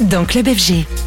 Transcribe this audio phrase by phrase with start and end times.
[0.00, 0.97] Dans Club FG.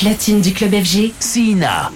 [0.00, 1.92] Platine du club FG, Sina.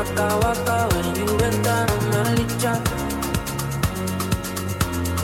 [0.00, 1.80] waka waka when you enter
[2.10, 2.72] Malicha.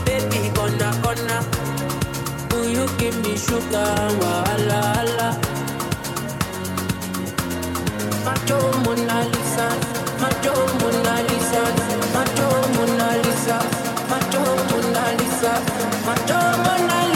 [0.05, 1.37] Baby, gonna gonna.
[2.51, 3.89] Will you give me sugar?
[4.21, 5.29] Wala wala.
[8.25, 9.67] Macho Mona Lisa,
[10.21, 11.63] Macho Mona Lisa,
[12.13, 13.57] Macho Mona Lisa,
[14.11, 15.53] Macho Mona Lisa,
[16.05, 17.06] Macho Mona Lisa.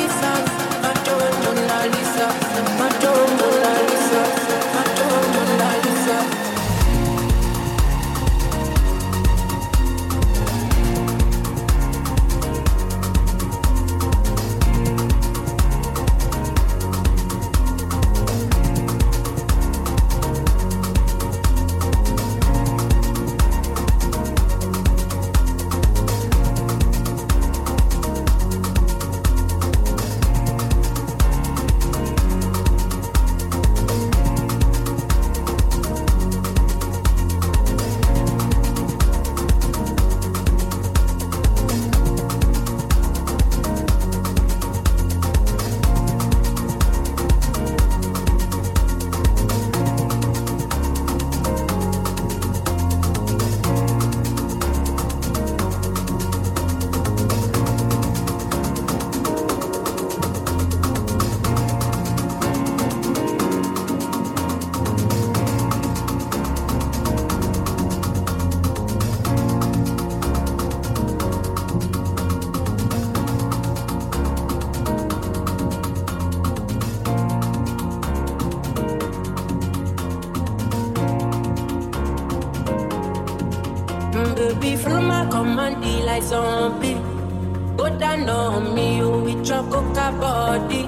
[88.51, 90.83] on me, oh, with your coca body.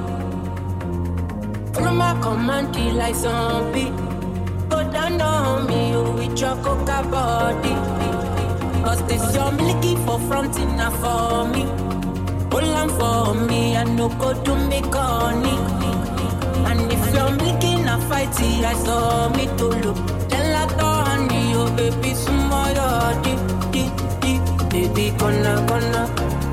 [1.73, 3.89] Follow my command, like zombie.
[4.69, 7.73] Go down on me, oh, with your coca body.
[8.83, 11.63] Cause this your milky for front enough for me.
[12.49, 15.55] Pull on for me, I no go to me corny.
[16.69, 18.35] And if you're making a fight,
[18.71, 19.97] I saw me to look.
[20.29, 22.73] Tell I on you, baby, small,
[23.23, 23.33] di,
[24.69, 26.52] baby, gonna, gonna.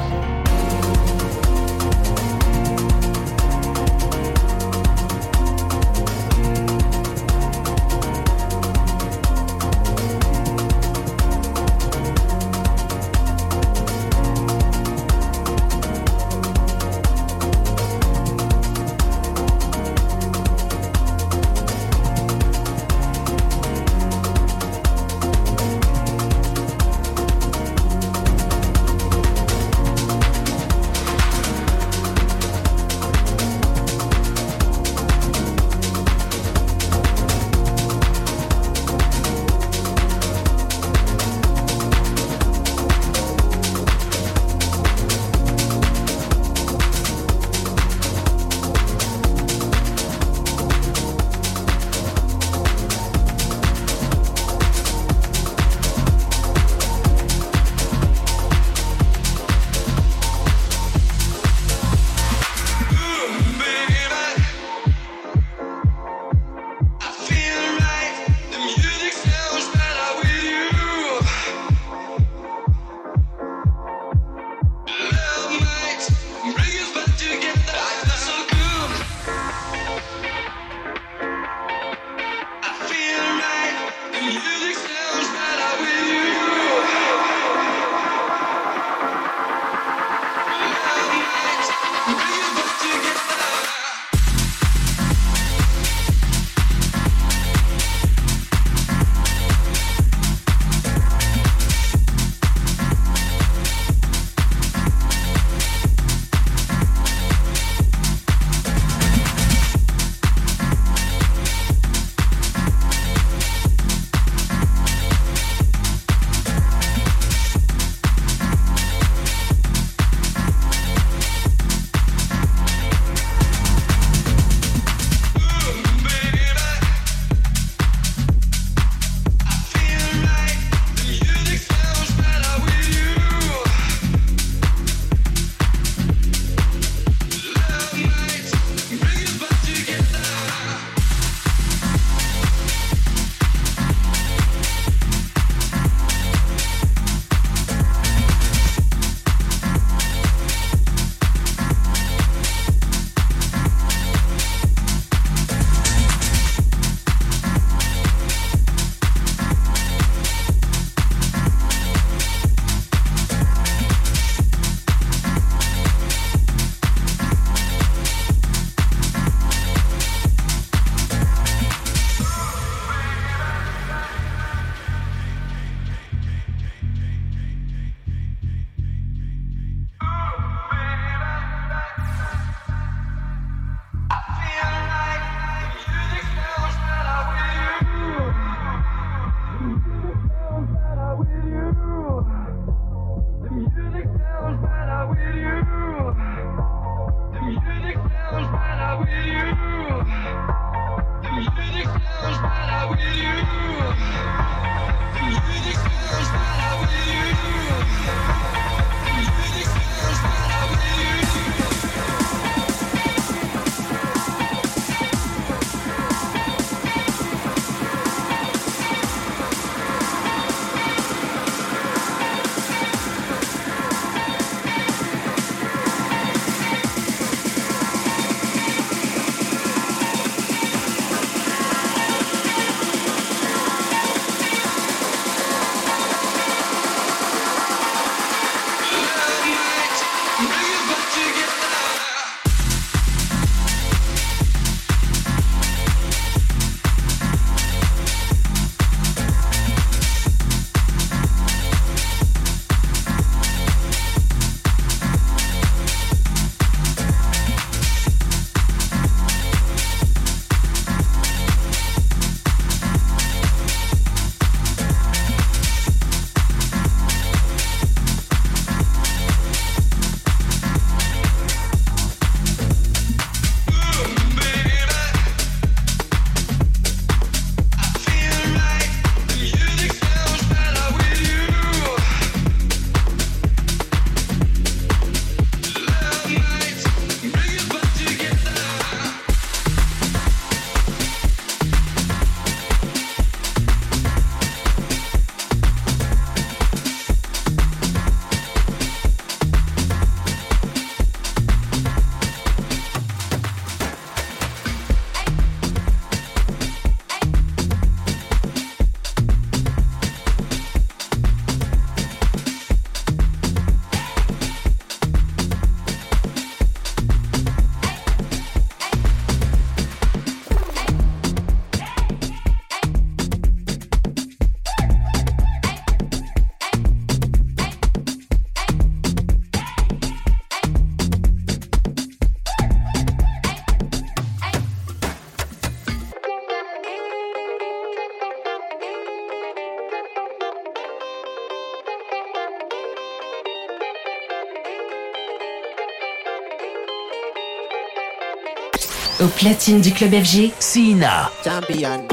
[349.21, 351.31] Au platine du club FG, Sina.
[351.43, 352.07] Champion.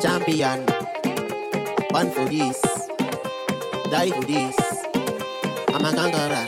[0.00, 0.64] Champion.
[1.90, 2.58] Born for this.
[3.90, 4.56] Die for this.
[5.74, 6.46] I'm a conqueror.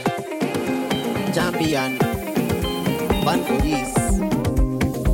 [1.35, 1.99] Champion.
[3.22, 3.92] Born for this.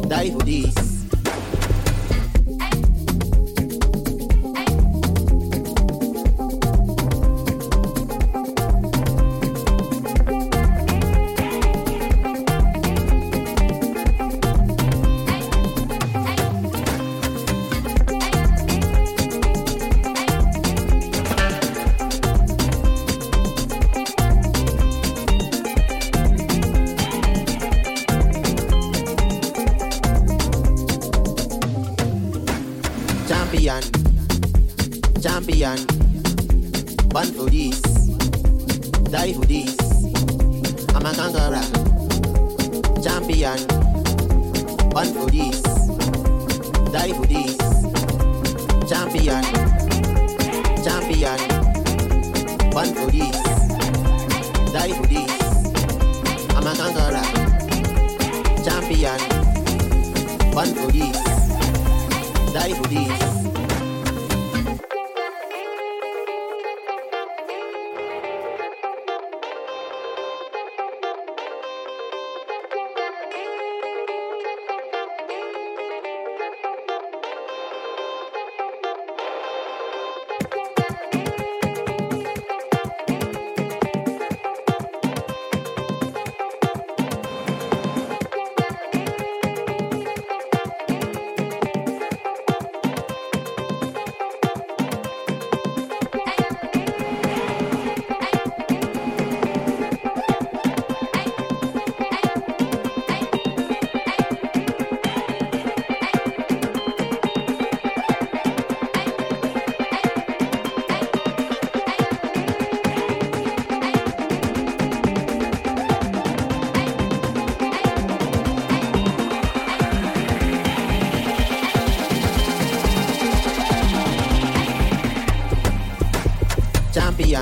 [0.08, 0.91] Die for this.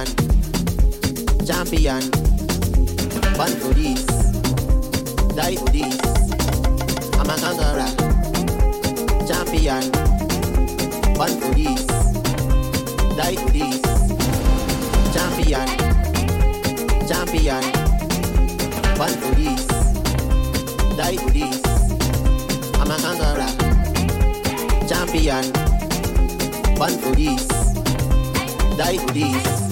[0.05, 2.11] champion, champion.
[3.37, 4.05] Born for this,
[5.35, 6.01] die for this.
[7.17, 7.91] I'm a conqueror,
[9.27, 9.91] champion.
[11.15, 11.87] Born for this,
[13.17, 13.81] die for this.
[15.15, 15.69] Champion,
[17.09, 17.63] champion.
[18.97, 19.67] Born for this,
[20.97, 21.63] die for this.
[22.77, 23.51] I'm a conqueror,
[24.89, 25.53] champion.
[26.77, 27.47] Born for this,
[28.77, 29.70] die for this.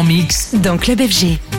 [0.00, 1.49] en mix dans Club FG.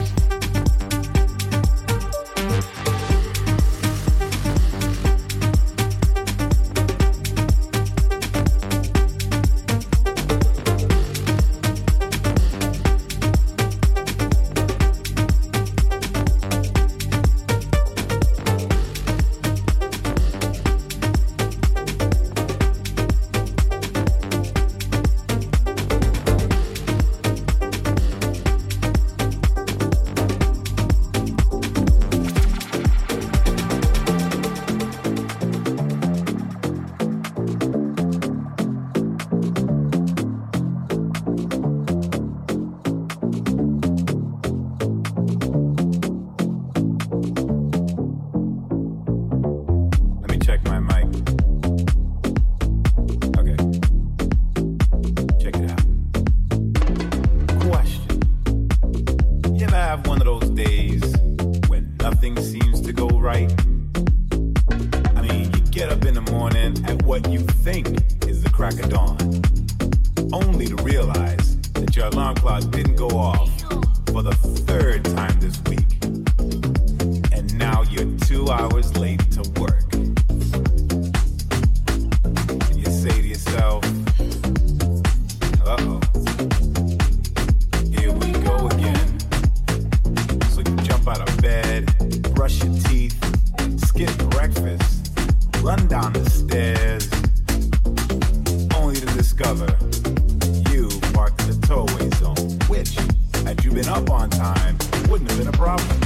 [99.52, 102.96] you parked in the towaway zone, which,
[103.44, 104.78] had you been up on time,
[105.10, 106.00] wouldn't have been a problem.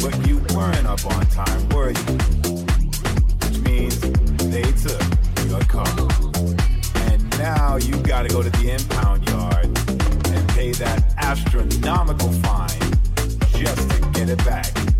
[0.00, 2.18] But you weren't up on time, were you?
[3.44, 4.00] Which means
[4.50, 5.02] they took
[5.46, 5.86] your car.
[7.10, 12.90] And now you gotta go to the impound yard and pay that astronomical fine
[13.54, 14.97] just to get it back.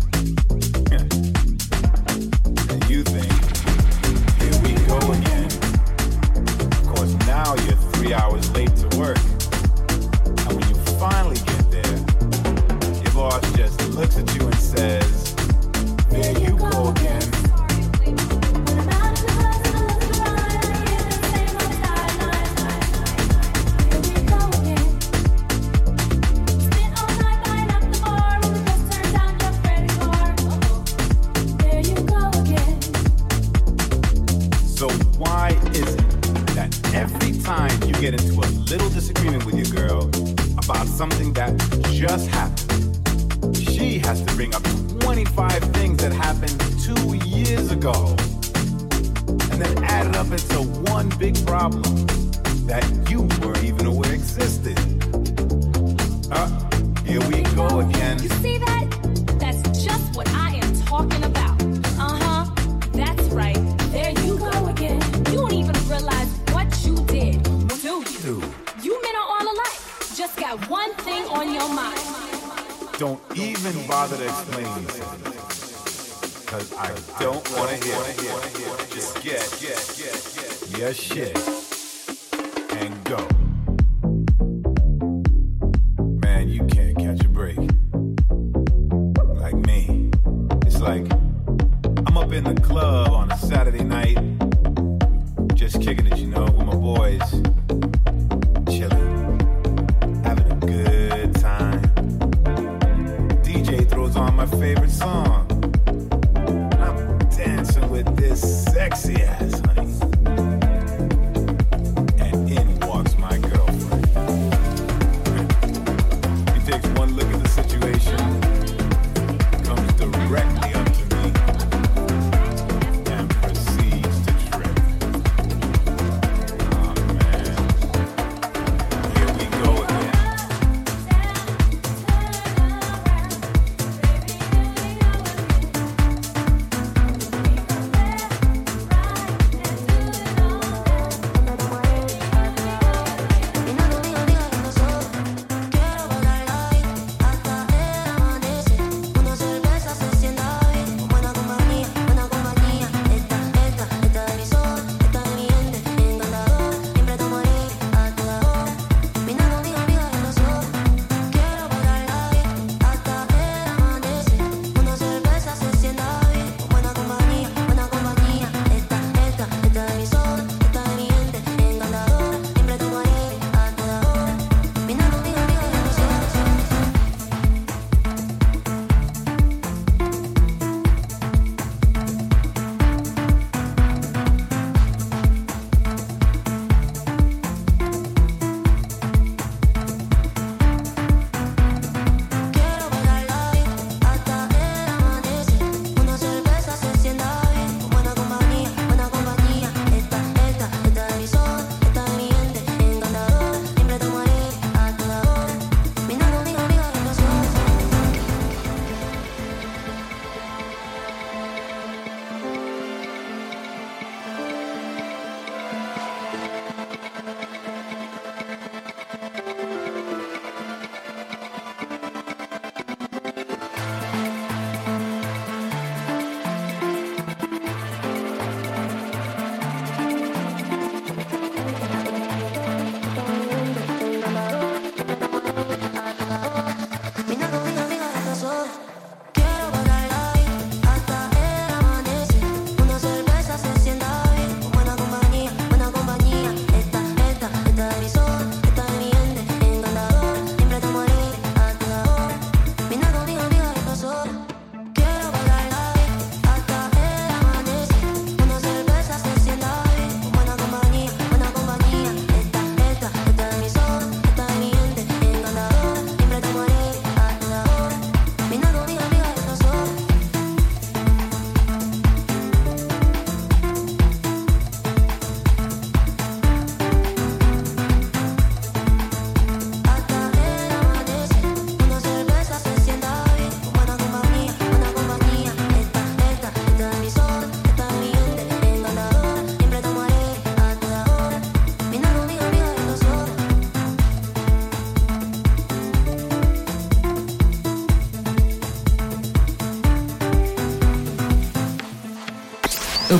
[92.39, 94.28] in the club on a Saturday night.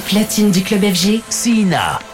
[0.09, 1.99] Platine du club FG, Sina.
[1.99, 2.08] Dígame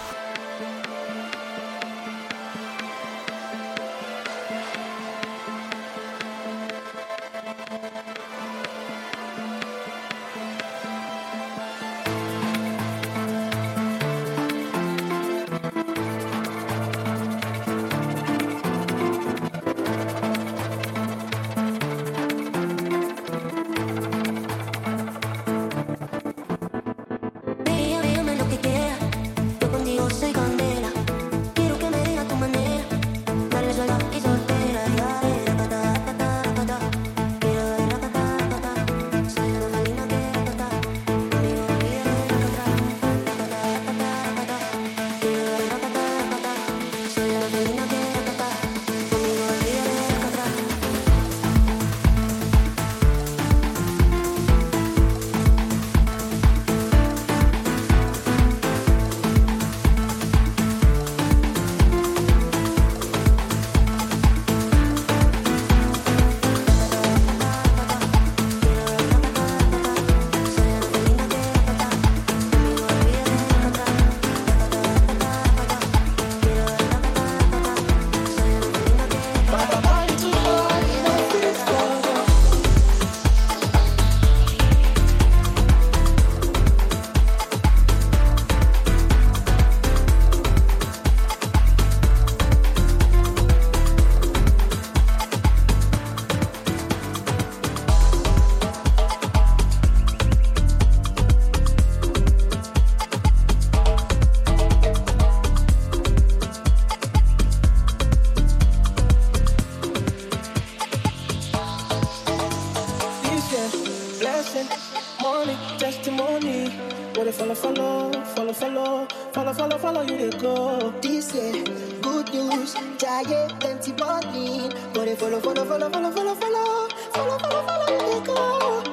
[119.34, 120.92] follow, follow, follow, you they go.
[121.02, 121.64] This year,
[122.02, 124.70] good news, giant plenty money.
[124.94, 128.85] But they follow, follow, follow, follow, follow, follow, follow, follow, follow you they go.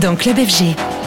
[0.00, 0.99] Dans Club FG.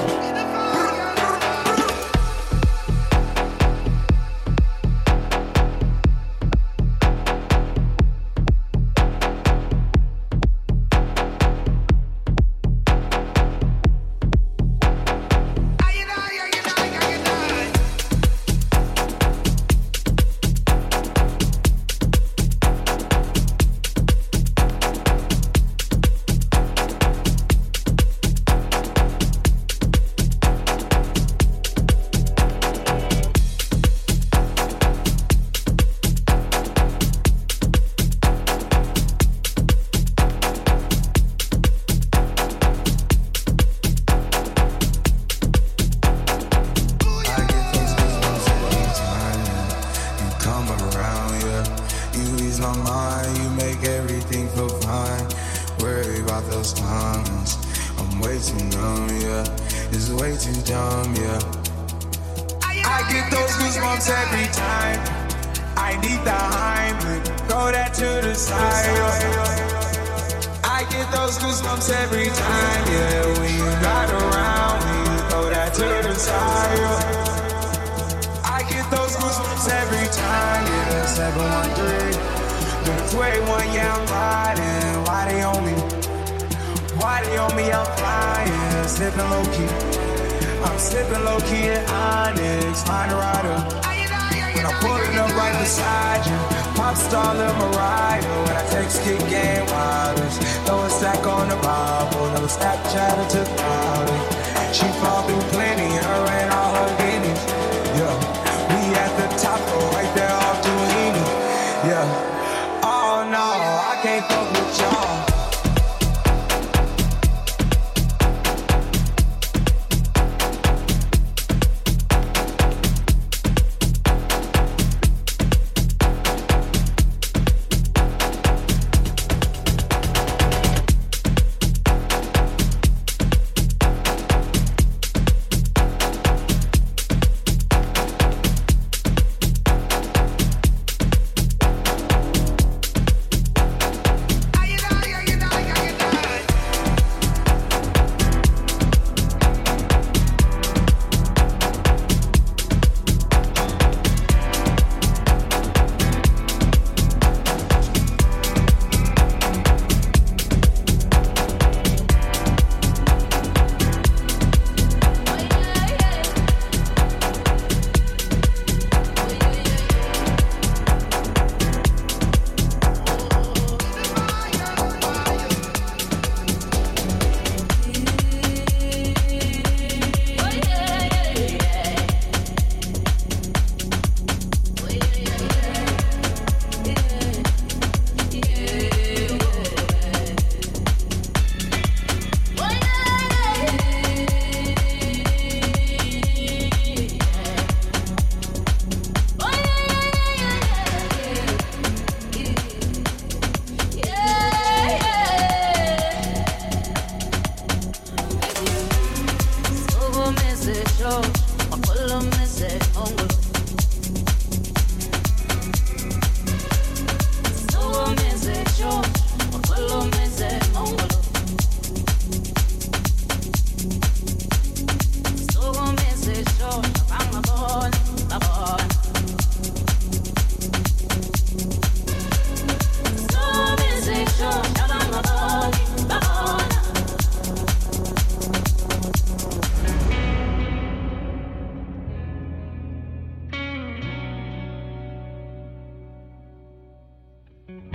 [247.70, 247.93] Mm-hmm.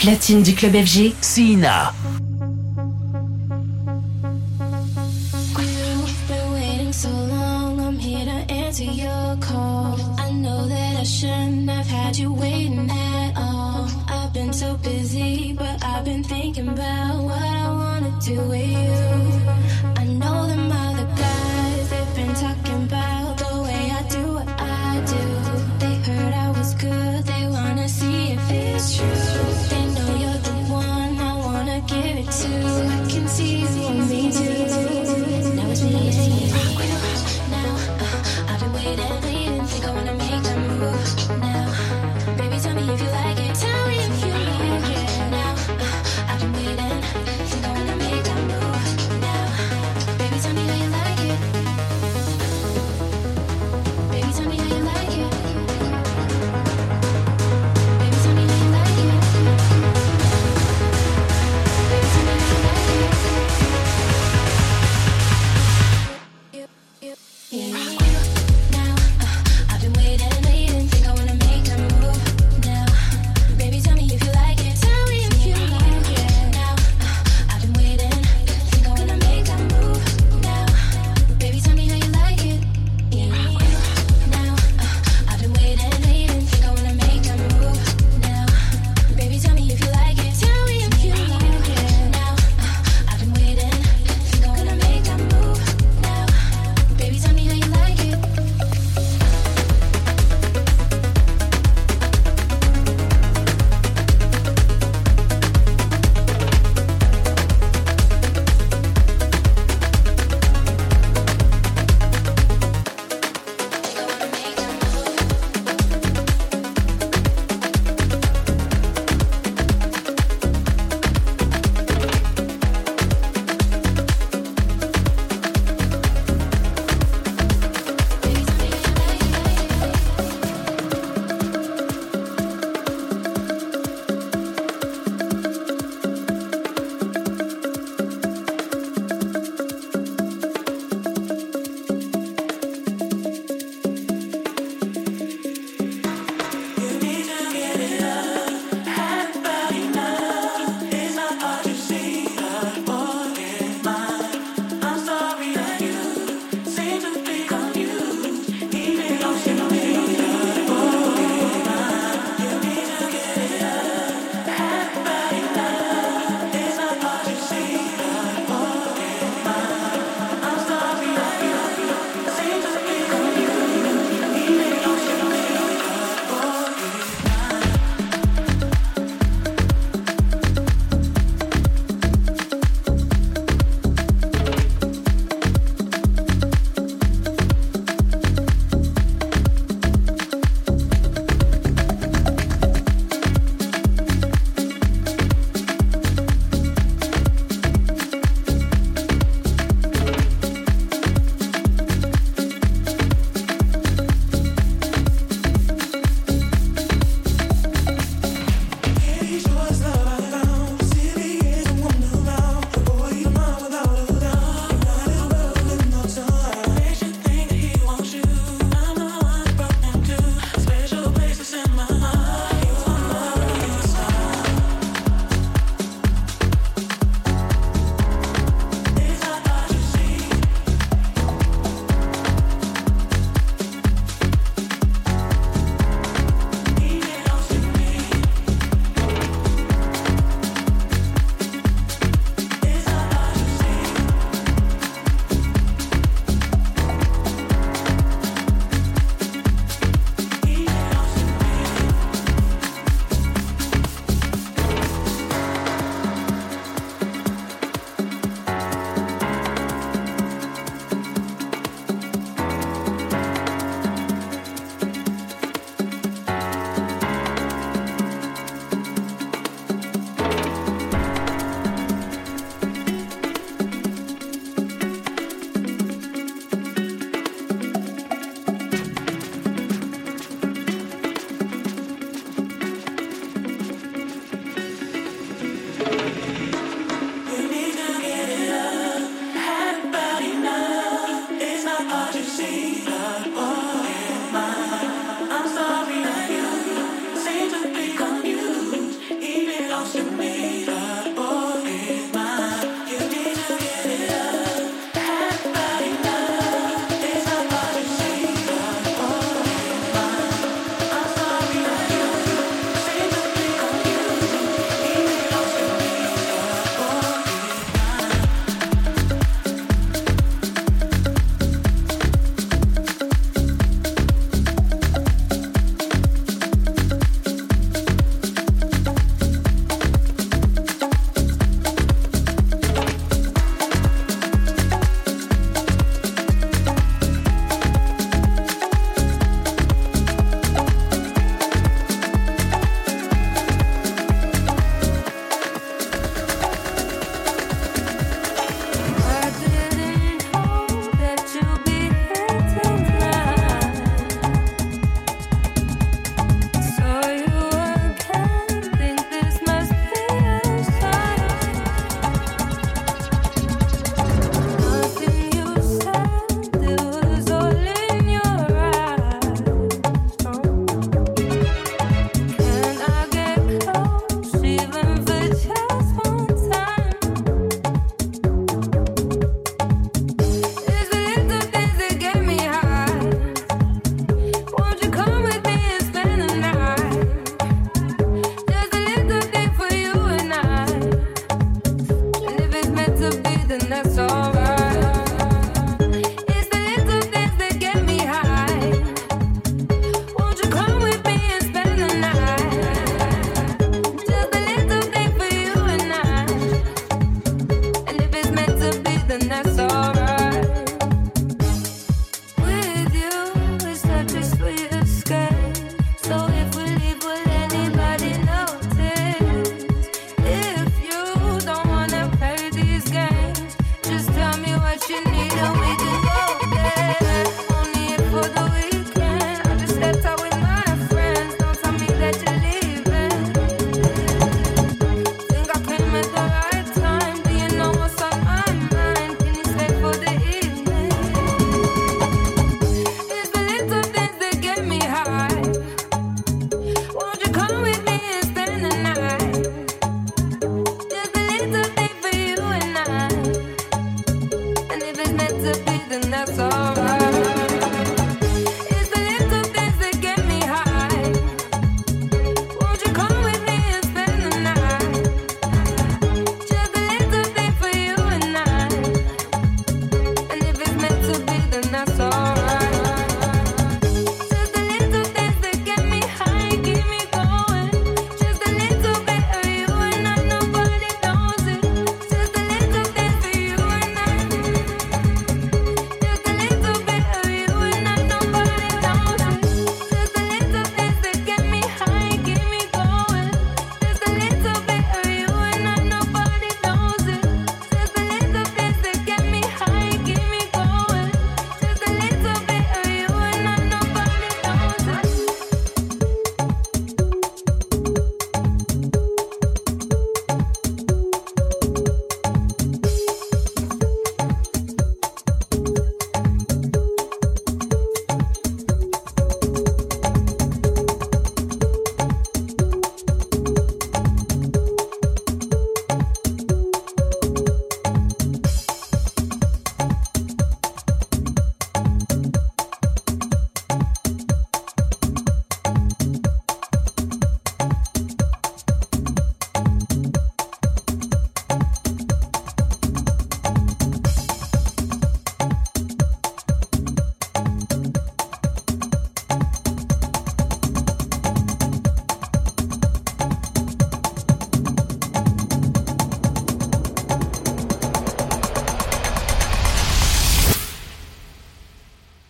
[0.00, 1.92] Platine du club FG, Sina.
[1.92, 2.29] You've